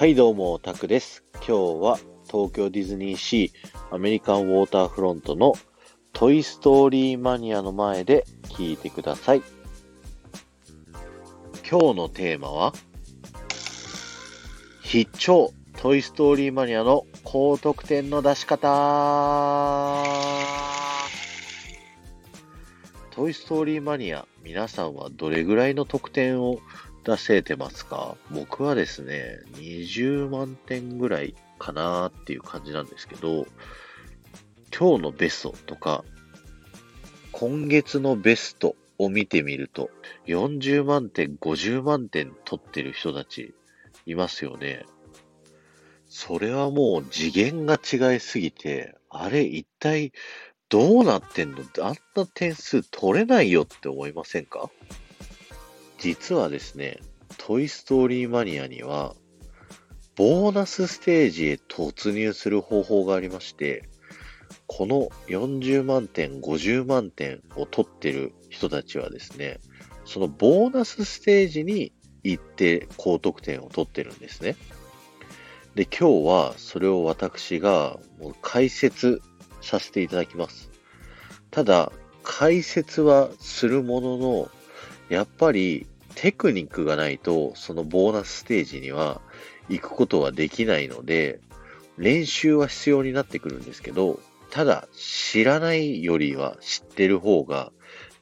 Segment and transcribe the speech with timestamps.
[0.00, 1.24] はいどうも、タクです。
[1.34, 5.52] 今日は東京ディズニーシーアメリカンウォーターフロントの
[6.14, 9.42] トイストーリーマニアの前で聞いてください。
[11.70, 12.72] 今日のテーマは、
[14.80, 20.02] 必聴トイストーリーマニアの高得点の出し方
[23.10, 26.58] トイストーリーマニア、皆さんはどれぐらいの得点を
[27.04, 28.16] 出せてますか？
[28.30, 33.46] 僕はですね、20万点ぐらいかなっていう感じなんですけど、
[34.76, 36.04] 今日のベストとか、
[37.32, 39.90] 今月のベストを見てみると、
[40.26, 43.54] 40万点、50万点取ってる人たち
[44.06, 44.84] いますよね。
[46.06, 50.12] それはもう次元が違いすぎて、あれ一体
[50.68, 51.58] どうなってんの？
[51.82, 54.70] あんな点数取れないよって思いませんか？
[56.00, 56.98] 実はですね、
[57.36, 59.14] トイストーリーマニアには、
[60.16, 63.88] ボーナスステージへ突入する方法がありまして、
[64.66, 69.60] この40万点、50万点を取ってる人たちはですね、
[70.06, 74.56] そのボーナスステージに行って高得点を取ってるんですね。
[75.74, 79.20] で、今日はそれを私がもう解説
[79.60, 80.70] させていただきます。
[81.50, 84.50] ただ、解説はするものの、
[85.08, 89.20] やっぱりテクニックがないと、そのボーナスステージには
[89.68, 91.40] 行くことはできないので、
[91.96, 97.72] 練習は必要になってくるんですけど、ただ知らないよりは知ってる方が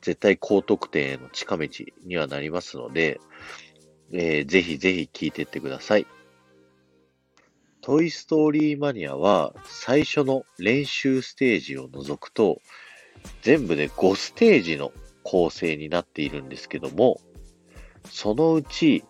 [0.03, 1.69] 絶対高得点への近道
[2.05, 3.21] にはなりますので、
[4.13, 6.07] えーぜひぜひ聞いてってください。
[7.81, 12.61] トイストーリーマニアは最初の練習ステージを除くと
[13.43, 17.21] 全部で5ステージの構成になっているんですけども、
[18.05, 19.05] そのうち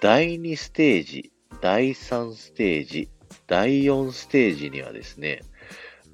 [0.00, 3.08] 第2ステージ、第3ステージ、
[3.46, 5.42] 第4ステージにはですね、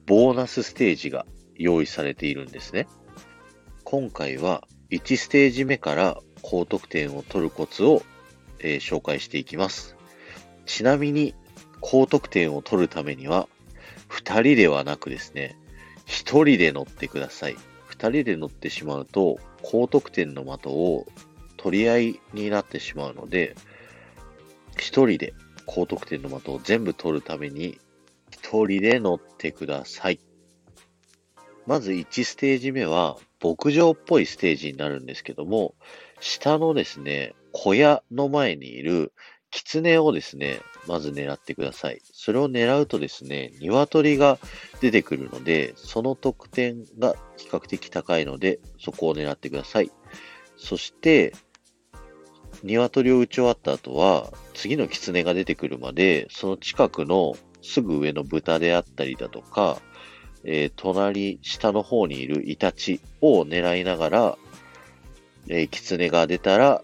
[0.06, 2.87] ボーナスステージが用意されているんですね。
[3.84, 8.03] 今回は1ステージ目から高得点を取るコツを、
[8.60, 9.97] えー紹介していきます。
[10.66, 11.34] ちなみに
[11.81, 13.49] 高得点を取るためには
[14.09, 15.56] 2人ではなくですね、
[16.06, 17.56] 1人で乗ってください。
[17.91, 21.06] 2人で乗ってしまうと高得点の的を
[21.62, 23.54] 取り合いになってしまうので、
[24.76, 25.34] 1人で
[25.66, 27.78] 高得点の的を全部取るために
[28.31, 30.21] 1人で乗ってください。
[31.66, 35.75] まず1ステージ目は牧場っぽいステージになるんですけども、
[36.19, 39.12] 下のですね、小屋の前にいる
[39.50, 42.00] 狐をですね、まず狙ってください。
[42.04, 44.38] それを狙うとですね、鶏が
[44.81, 49.91] 出てくるので、その得点が比較的高いので、そこを狙ってください。
[50.56, 51.34] そして、
[52.62, 59.81] 鶏を撃ち終わった後は、次の狐が出てくるまで、その近くのすぐ上の豚であったりだとか、
[60.44, 64.38] えー隣、下の方にいるイタチを狙いながら、
[65.48, 66.82] えー、狐が出たら、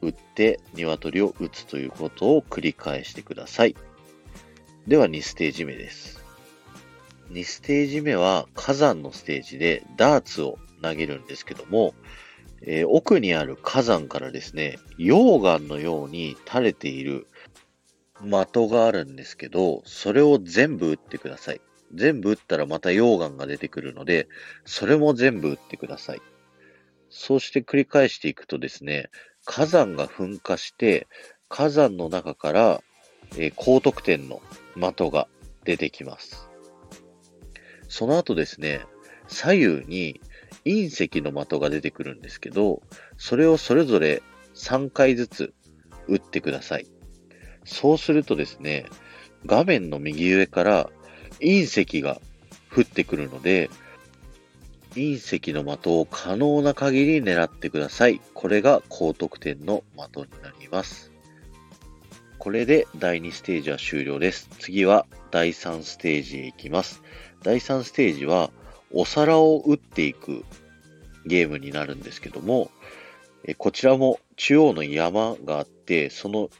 [0.00, 3.76] 撃って鶏を撃つということを繰り返してください。
[4.86, 6.20] では2ステージ目です。
[7.30, 11.94] 2ステージ目は火山のステージでダーツを投げるんですけども、
[12.64, 17.26] えー奥にある火山からですね、溶岩のように垂れている
[18.20, 21.60] 的があるんですけど、それを全部撃ってください。
[21.94, 24.28] 全部撃ったらまた溶岩が出てくるので、
[24.64, 26.22] それも全部撃ってください。
[27.10, 29.10] そうして繰り返していくとですね、
[29.44, 31.08] 火山が噴火して、
[31.48, 32.82] 火山の中から、
[33.36, 34.40] えー高得点の
[34.76, 35.26] 的が
[35.64, 36.48] 出てきます。
[37.88, 38.82] その後ですね、
[39.26, 40.20] 左右に
[40.64, 42.82] 隕石の的が出てくるんですけど、
[43.16, 44.22] それをそれぞれ
[44.54, 45.54] 3回ずつ
[46.08, 46.86] 打ってください。
[47.64, 48.86] そうするとですね、
[49.46, 50.90] 画面の右上から
[51.40, 52.20] 隕石が
[52.74, 53.70] 降ってくるので、
[54.94, 58.20] 隕石の的を可能な限り狙ってください。
[58.34, 61.12] これが高得点の的になります。
[62.38, 64.48] これで第2ステージは終了です。
[64.58, 67.02] 次は第3ステージへ行きます。
[67.42, 68.50] 第3ステージは
[68.92, 70.44] お皿を打っていく
[71.26, 72.70] ゲームになるんですけども、
[73.44, 76.50] えこちらも中央の山があって、その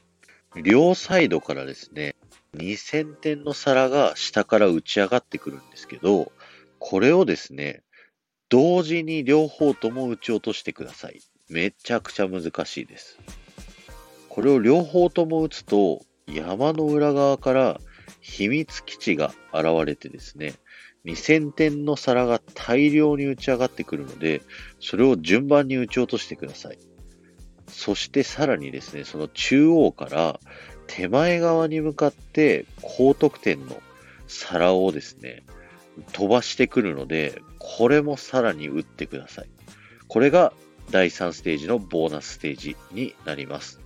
[0.56, 2.16] 両サイドからですね、
[2.56, 6.32] 2000点の皿が下から打ち上がってくるんですけど、
[6.78, 7.82] これをですね、
[8.48, 11.20] 同時に両方とも撃ち落としてください。
[11.48, 13.18] めちゃくちゃ難しいです。
[14.28, 17.80] これを両方とも撃つと、山の裏側から
[18.20, 20.54] 秘密基地が現れてですね、
[21.04, 24.42] 2000点の皿が大量に打ち上がってくるので、
[24.80, 26.78] それを順番に撃ち落としてください。
[27.68, 30.38] そしてさらにですね、その中央から
[30.86, 33.82] 手前側に向かって高得点の
[34.28, 35.42] 皿をですね、
[36.12, 39.50] 飛ばしてくるので、これもさらに打ってください。
[40.06, 40.52] これが
[40.90, 43.80] 第3ステージのボーナスステージになります。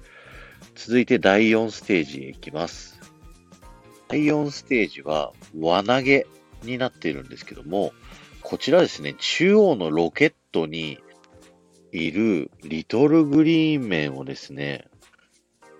[0.74, 3.00] 続いて第4ステージへ行きます。
[4.08, 6.26] 第4ステージは輪投げ
[6.66, 7.92] になっているんですけども、
[8.42, 10.98] こちらですね、中央のロケットに
[11.92, 14.86] いるリトルグリーン面をですね、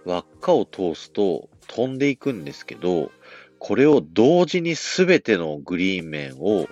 [0.05, 3.11] 輪っかを通すと飛んでいくんですけど、
[3.59, 6.69] これを同時にすべてのグリーン面を、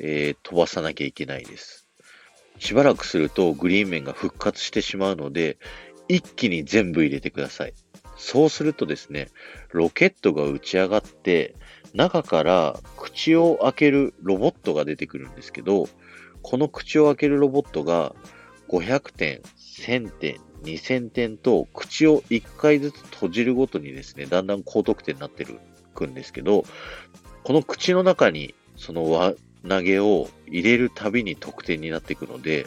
[0.00, 1.88] えー、飛ばさなきゃいけないです。
[2.58, 5.58] しばらくするとグリーン面が復活してしまうので、
[6.08, 7.74] 一気に全部入れてください。
[8.16, 9.28] そうするとですね、
[9.70, 11.54] ロケットが打ち上がって、
[11.94, 15.88] 中から口を開けるロボットが出てくるんですけど、
[16.42, 18.14] この口を開けるロボットが
[18.68, 25.58] 500点、1000点、2000点と口を1回ずつ閉じるごとにですね、だんだん高得点になってる
[25.94, 26.64] くんですけど、
[27.44, 29.34] この口の中にその輪
[29.68, 32.66] 投げを入れるたびに得点になっていくので、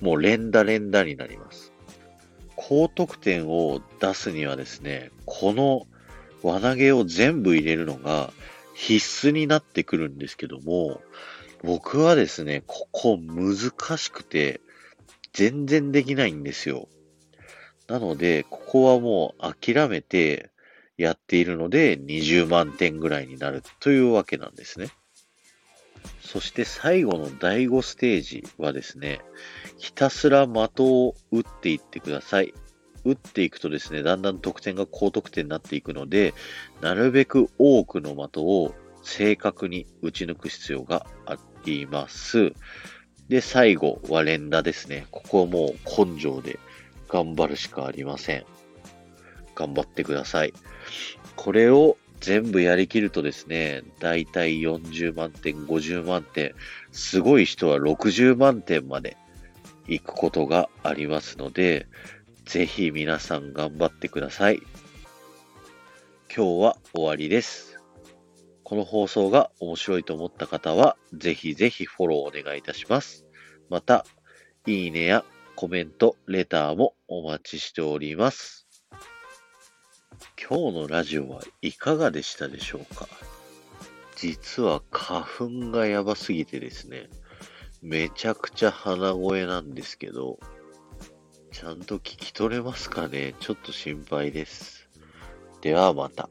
[0.00, 1.72] もう連打連打になります。
[2.54, 5.86] 高得点を出すにはですね、この
[6.42, 8.32] 輪投げを全部入れるのが
[8.76, 11.00] 必須になってくるんですけども、
[11.64, 14.60] 僕はですね、ここ難しくて
[15.32, 16.88] 全然できないんですよ。
[17.88, 20.50] なので、ここはもう諦めて、
[20.96, 24.88] やっているので20万点ぐらいになるというわけなんですね。
[26.20, 29.20] そして最後の第5ステージはですね、
[29.78, 32.54] ひたすら的を打っていってください。
[33.06, 36.34] 打っていくとですね、だんだん得点が高得点になっていくので、
[36.80, 42.52] なるべく多くの的を正確に打ち抜く必要があります。
[43.28, 45.06] で、最後は連打ですね。
[45.12, 46.58] ここはもう根性で
[47.08, 48.44] 頑張るしかありません。
[49.54, 50.52] 頑張ってください。
[51.36, 56.54] これを全部やりきるとですね、だいたい40万点、50万点、
[56.90, 59.16] すごい人は60万点まで
[59.86, 61.86] 行くことがありますので、
[62.46, 64.62] ぜひ皆さん頑張ってください。
[66.34, 67.80] 今日は終わりです。
[68.62, 73.26] この放送が面白いと思った方は、ぜひぜひフォローお願いいたします。
[73.68, 74.06] また、
[74.64, 75.24] いいねや
[75.56, 78.68] コメント、レターもお待ちしております。
[80.48, 83.08] 今日のラジオはいかがでしたでしょうか？
[84.14, 87.10] 実は花粉がやばすぎてですね、
[87.82, 90.38] めちゃくちゃ鼻声なんですけど、
[91.58, 93.34] ちゃんと聞き取れますかね？
[93.40, 94.90] ちょっと心配です。
[95.62, 96.28] ではまた。